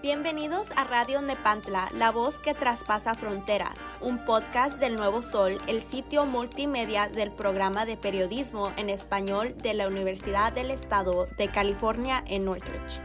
Bienvenidos 0.00 0.68
a 0.76 0.84
Radio 0.84 1.20
Nepantla, 1.22 1.90
la 1.96 2.10
voz 2.10 2.38
que 2.38 2.54
traspasa 2.54 3.14
fronteras, 3.14 3.76
un 4.00 4.24
podcast 4.24 4.78
del 4.78 4.96
Nuevo 4.96 5.22
Sol, 5.22 5.60
el 5.66 5.82
sitio 5.82 6.24
multimedia 6.24 7.08
del 7.08 7.30
programa 7.30 7.84
de 7.84 7.96
periodismo 7.96 8.72
en 8.76 8.88
español 8.88 9.54
de 9.58 9.74
la 9.74 9.88
Universidad 9.88 10.52
del 10.52 10.70
Estado 10.70 11.26
de 11.36 11.48
California 11.48 12.24
en 12.26 12.44
Northridge. 12.46 13.03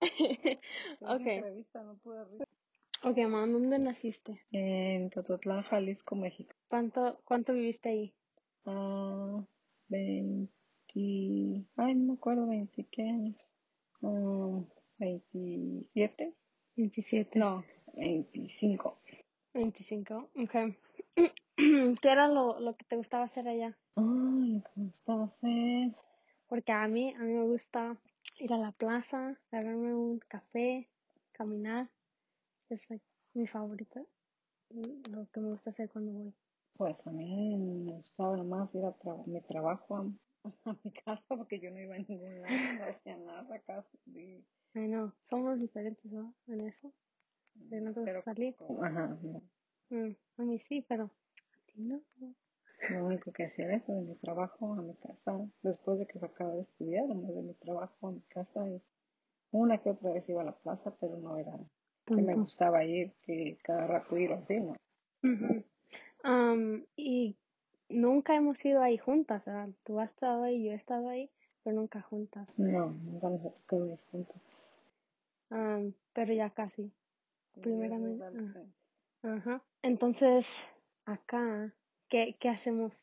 Ok. 1.00 1.26
Ok, 3.04 3.18
mamá, 3.18 3.46
¿dónde 3.46 3.78
naciste? 3.80 4.40
En 4.52 5.10
Tototlán, 5.10 5.62
Jalisco, 5.62 6.14
México. 6.14 6.54
¿Cuánto, 6.68 7.20
cuánto 7.24 7.52
viviste 7.52 7.88
ahí? 7.88 8.14
Ah, 8.64 9.44
20. 9.88 10.52
Ay, 10.94 11.94
no 11.94 12.04
me 12.06 12.12
acuerdo, 12.14 12.46
20 12.46 12.86
qué 12.90 13.02
años. 13.02 13.52
Ah, 14.02 14.60
27. 14.98 16.32
27. 16.76 17.38
No, 17.38 17.64
25. 17.94 19.00
25. 19.54 20.30
Ok. 20.36 20.54
¿Qué 22.00 22.08
era 22.08 22.28
lo, 22.28 22.60
lo 22.60 22.76
que 22.76 22.84
te 22.84 22.96
gustaba 22.96 23.24
hacer 23.24 23.48
allá? 23.48 23.76
Ay, 23.96 24.52
lo 24.54 24.62
que 24.62 24.70
me 24.76 24.84
gustaba 24.86 25.24
hacer. 25.24 25.96
Porque 26.48 26.70
a 26.70 26.86
mí, 26.86 27.12
a 27.14 27.18
mí 27.18 27.32
me 27.32 27.44
gusta 27.44 27.96
ir 28.42 28.52
a 28.52 28.58
la 28.58 28.72
plaza, 28.72 29.38
agarrarme 29.52 29.94
un 29.94 30.18
café, 30.18 30.88
caminar. 31.32 31.88
Es 32.68 32.90
like, 32.90 33.04
mi 33.34 33.46
favorito. 33.46 34.06
Lo 34.70 35.26
que 35.30 35.40
me 35.40 35.50
gusta 35.50 35.70
hacer 35.70 35.88
cuando 35.90 36.12
voy. 36.12 36.34
Pues 36.76 36.96
a 37.06 37.10
mí 37.10 37.56
me 37.56 37.92
gustaba 37.92 38.36
nomás 38.36 38.74
ir 38.74 38.84
a 38.84 38.98
tra- 38.98 39.24
mi 39.26 39.40
trabajo 39.42 39.96
a, 39.96 40.00
a 40.64 40.76
mi 40.82 40.90
casa 40.90 41.22
porque 41.36 41.60
yo 41.60 41.70
no 41.70 41.78
iba 41.80 41.94
a 41.94 41.98
ningún 41.98 42.42
lado, 42.42 42.54
no 42.78 42.84
hacía 42.84 43.16
nada 43.16 43.62
y- 44.06 44.44
Ay, 44.74 44.88
no, 44.88 45.12
somos 45.28 45.60
diferentes, 45.60 46.10
¿no? 46.10 46.34
En 46.48 46.60
eso. 46.62 46.92
De 47.54 47.80
no 47.80 47.92
salir. 48.24 48.56
ajá, 48.82 49.18
no. 49.22 49.42
Mm, 49.90 50.16
a 50.38 50.42
mí 50.42 50.58
sí, 50.68 50.84
pero. 50.88 51.10
Que 53.34 53.46
hacía 53.46 53.72
eso, 53.72 53.92
de 53.92 54.02
mi 54.02 54.14
trabajo 54.16 54.74
a 54.74 54.82
mi 54.82 54.94
casa, 54.94 55.38
después 55.62 55.98
de 55.98 56.06
que 56.06 56.18
se 56.18 56.26
acaba 56.26 56.54
de 56.54 56.62
estudiar, 56.62 57.06
de 57.06 57.14
mi 57.14 57.54
trabajo 57.54 58.08
a 58.08 58.12
mi 58.12 58.20
casa, 58.22 58.68
y 58.68 58.82
una 59.52 59.78
que 59.78 59.90
otra 59.90 60.12
vez 60.12 60.28
iba 60.28 60.42
a 60.42 60.46
la 60.46 60.56
plaza, 60.56 60.94
pero 61.00 61.16
no 61.16 61.38
era 61.38 61.58
que 62.04 62.16
me 62.16 62.34
gustaba 62.34 62.84
ir, 62.84 63.12
que 63.22 63.58
cada 63.62 63.86
rato 63.86 64.16
ir 64.16 64.32
así, 64.32 64.60
¿no? 64.60 64.76
Y 66.96 67.36
nunca 67.88 68.34
hemos 68.34 68.64
ido 68.64 68.82
ahí 68.82 68.98
juntas, 68.98 69.44
¿verdad? 69.44 69.70
Tú 69.84 70.00
has 70.00 70.10
estado 70.10 70.42
ahí, 70.42 70.64
yo 70.64 70.72
he 70.72 70.74
estado 70.74 71.08
ahí, 71.08 71.30
pero 71.62 71.76
nunca 71.76 72.02
juntas. 72.02 72.48
No, 72.58 72.90
nunca 72.90 73.30
nos 73.30 73.44
ha 73.44 73.50
tocado 73.50 73.86
ir 73.86 73.98
juntos. 74.10 74.36
Am, 75.50 75.94
pero 76.12 76.32
ya 76.32 76.50
casi. 76.50 76.92
Primeramente, 77.60 78.24
ah. 79.22 79.34
Ajá. 79.34 79.62
Entonces, 79.82 80.66
acá, 81.04 81.72
¿qué, 82.08 82.36
qué 82.40 82.48
hacemos 82.48 83.00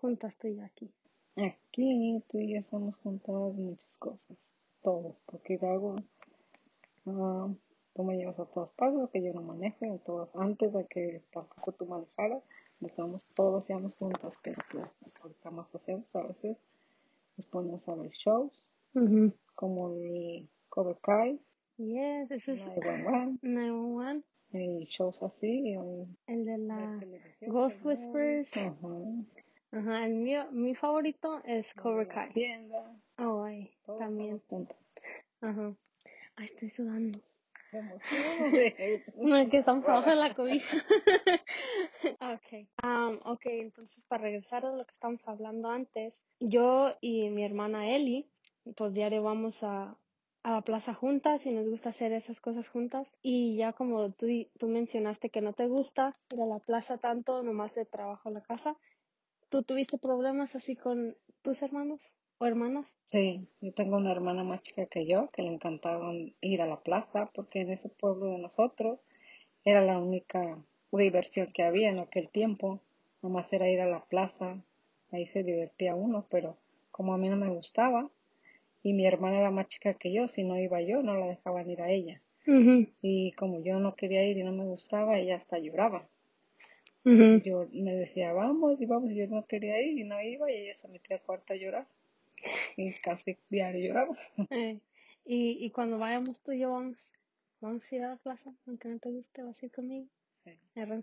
juntas 0.00 0.34
tú 0.38 0.48
y 0.48 0.56
yo 0.56 0.64
aquí? 0.64 0.90
Aquí 1.36 2.22
tú 2.28 2.38
y 2.38 2.54
yo 2.54 2.60
estamos 2.60 2.96
juntadas 2.96 3.54
muchas 3.54 3.94
cosas, 3.96 4.36
todo, 4.82 5.16
porque 5.26 5.58
hago, 5.62 5.96
ah, 7.06 7.48
tú 7.94 8.02
me 8.04 8.16
llevas 8.16 8.38
a 8.40 8.46
todas 8.46 8.70
partes, 8.70 9.08
que 9.12 9.22
yo 9.22 9.32
no 9.32 9.42
manejo, 9.42 9.84
en 9.84 9.98
todas, 10.00 10.28
antes 10.36 10.72
de 10.72 10.86
que 10.86 11.22
tampoco 11.32 11.72
tú 11.72 11.86
manejaras, 11.86 12.42
estamos 12.80 13.26
todos 13.34 13.68
íbamos 13.70 13.94
juntas, 13.96 14.38
pero 14.42 14.60
pues 14.70 14.84
ahorita 15.22 15.50
más 15.50 15.74
hacemos 15.74 16.14
a 16.16 16.22
veces, 16.22 16.56
nos 17.36 17.46
ponemos 17.46 17.88
a 17.88 17.94
ver 17.94 18.10
shows, 18.24 18.52
Ujú. 18.94 19.32
como 19.54 19.90
el 19.94 20.48
Cover 20.68 20.96
Kai, 21.02 21.40
Yes, 21.78 22.30
ese 22.30 22.52
es 22.52 22.58
911, 22.58 23.38
911, 23.42 24.26
y 24.52 24.84
shows 24.86 25.22
así, 25.22 25.74
o 25.78 26.06
el 26.26 26.44
de 26.44 26.58
la 26.58 27.00
Ghost 27.46 27.86
Whispers. 27.86 28.54
ajá, 28.58 28.88
Ajá, 29.72 30.04
el 30.04 30.14
mío, 30.14 30.50
mi 30.50 30.74
favorito 30.74 31.40
es 31.44 31.72
Cobra 31.74 32.08
Kai. 32.08 32.32
tienda, 32.32 33.00
Oh, 33.18 33.44
ay, 33.44 33.70
todos 33.84 33.98
también. 33.98 34.42
Ajá. 35.40 35.74
Ay, 36.36 36.44
estoy 36.46 36.70
sudando. 36.70 37.20
No, 39.16 39.36
es 39.36 39.48
que 39.48 39.58
estamos 39.58 39.84
abajo 39.84 40.10
de 40.10 40.16
la 40.16 40.34
cobija. 40.34 40.76
okay. 42.34 42.68
Um, 42.82 43.20
ok, 43.24 43.46
entonces 43.46 44.04
para 44.06 44.24
regresar 44.24 44.66
a 44.66 44.72
lo 44.72 44.84
que 44.84 44.92
estábamos 44.92 45.20
hablando 45.28 45.70
antes, 45.70 46.20
yo 46.40 46.96
y 47.00 47.28
mi 47.30 47.44
hermana 47.44 47.88
Eli, 47.88 48.28
pues 48.76 48.92
diario 48.92 49.22
vamos 49.22 49.62
a, 49.62 49.96
a 50.42 50.50
la 50.50 50.62
plaza 50.62 50.94
juntas 50.94 51.46
y 51.46 51.52
nos 51.52 51.68
gusta 51.68 51.90
hacer 51.90 52.12
esas 52.12 52.40
cosas 52.40 52.68
juntas. 52.68 53.06
Y 53.22 53.56
ya 53.56 53.72
como 53.72 54.10
tú, 54.10 54.26
tú 54.58 54.66
mencionaste 54.66 55.30
que 55.30 55.40
no 55.40 55.52
te 55.52 55.68
gusta 55.68 56.12
ir 56.32 56.40
a 56.40 56.46
la 56.46 56.58
plaza 56.58 56.98
tanto, 56.98 57.42
nomás 57.44 57.74
de 57.74 57.84
trabajo 57.84 58.30
a 58.30 58.32
la 58.32 58.40
casa, 58.40 58.76
¿tú 59.50 59.64
tuviste 59.64 59.98
problemas 59.98 60.54
así 60.54 60.76
con 60.76 61.16
tus 61.42 61.60
hermanos 61.62 62.00
o 62.38 62.46
hermanas? 62.46 62.86
Sí, 63.06 63.48
yo 63.60 63.72
tengo 63.72 63.96
una 63.96 64.12
hermana 64.12 64.44
más 64.44 64.62
chica 64.62 64.86
que 64.86 65.04
yo 65.06 65.28
que 65.32 65.42
le 65.42 65.52
encantaba 65.52 66.12
ir 66.40 66.62
a 66.62 66.66
la 66.66 66.80
plaza 66.80 67.26
porque 67.34 67.62
en 67.62 67.70
ese 67.72 67.88
pueblo 67.88 68.26
de 68.26 68.38
nosotros 68.38 69.00
era 69.64 69.84
la 69.84 69.98
única 69.98 70.58
diversión 70.92 71.48
que 71.52 71.64
había 71.64 71.90
en 71.90 71.98
aquel 71.98 72.28
tiempo. 72.28 72.80
Nomás 73.22 73.52
era 73.52 73.68
ir 73.68 73.80
a 73.80 73.86
la 73.86 74.04
plaza, 74.04 74.62
ahí 75.10 75.26
se 75.26 75.42
divertía 75.42 75.96
uno, 75.96 76.26
pero 76.30 76.56
como 76.92 77.12
a 77.12 77.18
mí 77.18 77.28
no 77.28 77.36
me 77.36 77.48
gustaba 77.48 78.08
y 78.82 78.92
mi 78.92 79.04
hermana 79.04 79.40
era 79.40 79.50
más 79.50 79.68
chica 79.68 79.94
que 79.94 80.12
yo, 80.12 80.28
si 80.28 80.44
no 80.44 80.58
iba 80.58 80.80
yo 80.80 81.02
no 81.02 81.16
la 81.16 81.26
dejaban 81.26 81.68
ir 81.68 81.82
a 81.82 81.90
ella. 81.90 82.22
Y 83.02 83.32
como 83.32 83.60
yo 83.62 83.80
no 83.80 83.96
quería 83.96 84.24
ir 84.24 84.38
y 84.38 84.44
no 84.44 84.52
me 84.52 84.64
gustaba, 84.64 85.18
ella 85.18 85.36
hasta 85.36 85.58
lloraba. 85.58 86.08
Yo 87.04 87.66
me 87.72 87.94
decía, 87.94 88.32
vamos 88.32 88.80
y 88.80 88.86
vamos, 88.86 89.10
y 89.10 89.16
yo 89.16 89.26
no 89.26 89.46
quería 89.46 89.80
ir 89.80 89.98
y 89.98 90.04
no 90.04 90.20
iba 90.20 90.50
y 90.50 90.56
ella 90.56 90.76
se 90.76 90.88
metía 90.88 91.16
a 91.16 91.20
cuarto 91.20 91.52
a 91.52 91.56
llorar. 91.56 91.86
Y 92.76 92.92
casi 93.00 93.36
diario 93.48 93.86
lloraba. 93.88 94.16
Eh, 94.50 94.78
y, 95.26 95.64
y 95.64 95.70
cuando 95.70 95.98
vayamos 95.98 96.40
tú 96.40 96.52
y 96.52 96.60
yo 96.60 96.70
vamos, 96.72 96.96
vamos 97.60 97.84
a 97.90 97.94
ir 97.94 98.02
a 98.02 98.08
la 98.10 98.16
plaza, 98.16 98.50
aunque 98.66 98.88
no 98.88 98.98
te 98.98 99.10
guste, 99.10 99.42
vas 99.42 99.62
a 99.62 99.66
ir 99.66 99.72
conmigo. 99.72 100.06
Sí. 100.44 100.52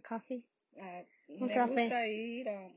Café. 0.01 0.41
Ah, 0.79 1.03
Un 1.29 1.47
me 1.47 1.53
café. 1.53 1.81
gusta 1.81 2.07
ir 2.07 2.49
a, 2.49 2.71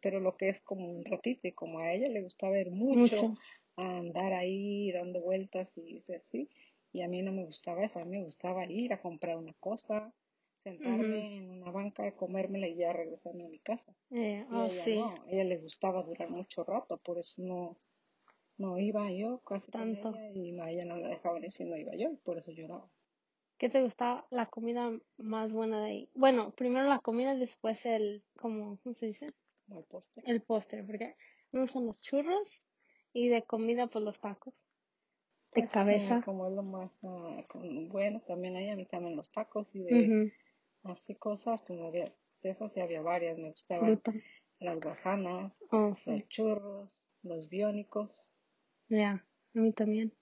pero 0.00 0.20
lo 0.20 0.36
que 0.36 0.48
es 0.48 0.60
como 0.60 0.88
un 0.90 1.04
ratito 1.04 1.46
y 1.48 1.52
como 1.52 1.80
a 1.80 1.92
ella 1.92 2.08
le 2.08 2.22
gusta 2.22 2.48
ver 2.48 2.70
mucho, 2.70 3.00
Mucho. 3.28 3.38
a 3.76 3.98
andar 3.98 4.32
ahí 4.32 4.90
dando 4.92 5.20
vueltas 5.20 5.76
y 5.76 6.02
así, 6.12 6.48
y 6.92 7.02
a 7.02 7.08
mí 7.08 7.22
no 7.22 7.32
me 7.32 7.44
gustaba 7.44 7.84
eso, 7.84 7.98
a 8.00 8.04
mí 8.04 8.16
me 8.18 8.24
gustaba 8.24 8.64
ir 8.66 8.92
a 8.92 9.00
comprar 9.00 9.36
una 9.36 9.52
cosa, 9.60 10.12
sentarme 10.78 11.38
en 11.38 11.50
una 11.50 11.70
banca, 11.70 12.10
comérmela 12.16 12.66
y 12.68 12.76
ya 12.76 12.92
regresarme 12.92 13.44
a 13.46 13.48
mi 13.48 13.58
casa. 13.60 13.94
Eh, 14.10 14.44
Y 14.50 14.54
oh, 14.54 14.64
ella 14.64 14.84
sí, 14.84 14.96
no, 14.96 15.06
a 15.08 15.24
ella 15.30 15.44
le 15.44 15.56
gustaba 15.58 16.02
durar 16.02 16.30
mucho 16.30 16.64
rato, 16.64 16.98
por 16.98 17.18
eso 17.18 17.42
no, 17.42 17.76
no 18.58 18.78
iba 18.78 19.10
yo 19.10 19.40
casi 19.40 19.70
con 19.72 19.80
Tanto. 19.94 20.08
ella 20.16 20.30
y 20.34 20.58
a 20.60 20.70
ella 20.70 20.84
no 20.86 20.96
la 20.96 21.08
dejaban 21.08 21.44
ir 21.44 21.52
si 21.52 21.64
no 21.64 21.76
iba 21.76 21.92
yo, 21.96 22.10
y 22.12 22.16
por 22.16 22.38
eso 22.38 22.50
lloraba. 22.52 22.90
¿Qué 23.58 23.68
te 23.68 23.82
gustaba 23.82 24.26
la 24.30 24.46
comida 24.46 24.90
más 25.18 25.52
buena 25.52 25.80
de 25.82 25.86
ahí? 25.90 26.10
Bueno, 26.14 26.50
primero 26.52 26.88
la 26.88 26.98
comida, 27.00 27.34
después 27.34 27.84
el, 27.86 28.24
como, 28.38 28.78
¿cómo 28.82 28.94
se 28.94 29.06
dice? 29.06 29.34
Como 29.66 29.80
el 29.80 29.86
postre. 29.86 30.22
El 30.26 30.42
postre, 30.42 30.82
porque 30.82 31.16
me 31.52 31.60
gustan 31.60 31.86
los 31.86 32.00
churros 32.00 32.62
y 33.12 33.28
de 33.28 33.42
comida, 33.42 33.86
pues 33.86 34.04
los 34.04 34.18
tacos. 34.20 34.54
De 35.54 35.62
Pues 35.62 35.70
sí, 35.70 35.74
cabeza. 35.74 36.22
como 36.24 36.46
es 36.46 36.52
lo 36.54 36.62
más 36.62 36.90
ah, 37.02 37.44
como 37.48 37.88
bueno, 37.88 38.20
también 38.26 38.56
hay 38.56 38.70
a 38.70 38.76
mí 38.76 38.86
también 38.86 39.16
los 39.16 39.30
tacos 39.32 39.74
y 39.74 39.82
de 39.82 40.14
así 40.84 41.14
cosas, 41.16 41.62
pues 41.62 41.80
había, 41.80 42.14
de 42.42 42.50
esas 42.50 42.72
sí 42.72 42.80
había 42.80 43.02
varias, 43.02 43.38
me 43.38 43.50
gustaban 43.50 44.02
Fruta. 44.02 44.12
las 44.60 44.80
guasanas, 44.80 45.54
Oh, 45.72 45.94
sí. 45.96 46.12
los 46.12 46.28
churros, 46.28 47.06
los 47.22 47.48
biónicos, 47.48 48.32
Ya, 48.90 49.26
a 49.54 49.58
mí 49.58 49.72
también. 49.72 50.14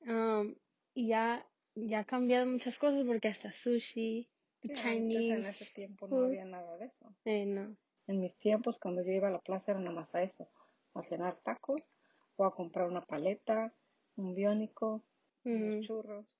Um, 0.00 0.56
y 0.94 1.08
ya, 1.08 1.48
ya 1.74 2.00
ha 2.00 2.04
cambiado 2.04 2.46
muchas 2.46 2.78
cosas 2.78 3.04
porque 3.06 3.28
hasta 3.28 3.52
sushi, 3.52 4.30
antes 4.74 5.30
en 5.30 5.46
Chinese 5.46 5.46
ese 5.46 5.66
tiempo 5.66 6.08
no 6.08 6.22
food. 6.22 6.24
había 6.24 6.44
nada 6.44 6.76
de 6.78 6.86
eso. 6.86 7.16
Eh, 7.24 7.46
no. 7.46 7.76
En 8.06 8.20
mis 8.20 8.38
tiempos, 8.38 8.78
cuando 8.78 9.02
yo 9.02 9.12
iba 9.12 9.28
a 9.28 9.32
la 9.32 9.40
plaza, 9.40 9.72
era 9.72 9.80
nada 9.80 9.96
más 9.96 10.14
a 10.14 10.22
eso, 10.22 10.48
a 10.94 11.02
cenar 11.02 11.40
tacos 11.42 11.92
o 12.36 12.44
a 12.44 12.54
comprar 12.54 12.88
una 12.88 13.02
paleta, 13.06 13.74
un 14.16 14.34
biónico, 14.34 15.04
unos 15.52 15.78
Ujú, 15.78 15.80
churros, 15.80 16.38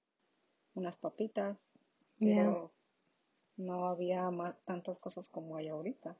unas 0.74 0.96
papitas, 0.98 1.66
pero 2.22 2.74
no 3.56 3.86
había 3.86 4.30
más, 4.30 4.56
tantas 4.64 4.98
cosas 4.98 5.28
como 5.28 5.56
hay 5.56 5.68
ahorita. 5.68 6.16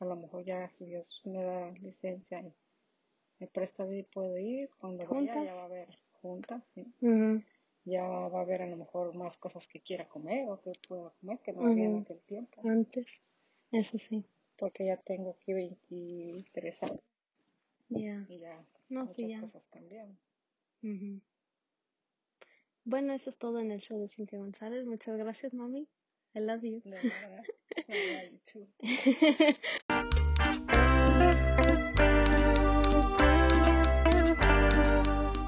a 0.00 0.04
lo 0.04 0.16
mejor 0.16 0.44
ya 0.44 0.68
si 0.70 0.86
Dios 0.86 1.22
me 1.24 1.42
da 1.42 1.70
licencia 1.70 2.40
y 2.40 2.52
me 3.38 3.46
presta 3.46 3.84
vida 3.84 4.00
y 4.00 4.02
puedo 4.04 4.38
ir, 4.38 4.70
cuando 4.78 5.06
vaya 5.06 5.44
ya 5.44 5.54
va 5.54 5.62
a 5.62 5.64
haber 5.64 5.88
juntas, 6.20 6.62
¿sí? 6.74 6.86
ya 7.84 8.02
va 8.02 8.38
a 8.38 8.42
haber 8.42 8.62
a 8.62 8.66
lo 8.66 8.76
mejor 8.76 9.14
más 9.14 9.36
cosas 9.36 9.68
que 9.68 9.80
quiera 9.80 10.08
comer 10.08 10.48
o 10.48 10.60
que 10.60 10.72
pueda 10.88 11.10
comer 11.20 11.38
que 11.40 11.52
no 11.52 11.66
había 11.66 11.84
en 11.84 11.98
aquel 11.98 12.20
tiempo. 12.20 12.62
Antes, 12.64 13.20
eso 13.70 13.98
sí. 13.98 14.24
Porque 14.56 14.86
ya 14.86 14.96
tengo 14.96 15.30
aquí 15.30 15.52
23 15.52 16.82
años. 16.84 17.02
Ya. 17.88 18.24
Y 18.28 18.38
ya 18.38 18.64
no, 18.88 19.10
cosas 19.40 19.66
cambiaron. 19.68 20.18
Bueno, 22.84 23.14
eso 23.14 23.30
es 23.30 23.38
todo 23.38 23.60
en 23.60 23.70
el 23.70 23.80
show 23.80 23.98
de 23.98 24.08
Cintia 24.08 24.38
González. 24.38 24.86
Muchas 24.86 25.16
gracias, 25.16 25.54
mami. 25.54 25.88
I 26.36 26.40
love 26.40 26.64
you. 26.64 26.80
De 26.84 26.90
nada. 26.90 27.42
I 27.88 27.92
love 28.12 28.30
you 28.32 28.38
too. 28.44 28.66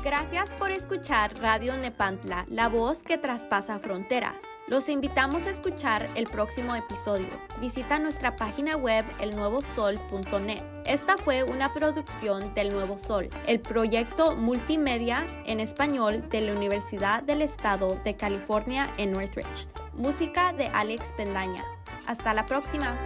Gracias 0.04 0.54
por 0.54 0.70
escuchar 0.70 1.36
Radio 1.40 1.76
Nepantla, 1.76 2.46
la 2.48 2.68
voz 2.68 3.02
que 3.02 3.18
traspasa 3.18 3.80
fronteras. 3.80 4.36
Los 4.68 4.88
invitamos 4.88 5.46
a 5.46 5.50
escuchar 5.50 6.08
el 6.14 6.26
próximo 6.26 6.76
episodio. 6.76 7.28
Visita 7.60 7.98
nuestra 7.98 8.36
página 8.36 8.76
web 8.76 9.04
elnuevosol.net. 9.20 10.62
Esta 10.84 11.16
fue 11.16 11.42
una 11.42 11.72
producción 11.72 12.54
del 12.54 12.72
Nuevo 12.72 12.98
Sol, 12.98 13.28
el 13.48 13.60
proyecto 13.60 14.36
multimedia 14.36 15.26
en 15.44 15.58
español 15.58 16.28
de 16.28 16.40
la 16.42 16.52
Universidad 16.52 17.24
del 17.24 17.42
Estado 17.42 17.96
de 18.04 18.14
California 18.14 18.92
en 18.98 19.10
Northridge. 19.10 19.66
Música 19.96 20.52
de 20.52 20.66
Alex 20.66 21.14
Pendaña. 21.14 21.64
Hasta 22.06 22.34
la 22.34 22.44
próxima. 22.44 22.96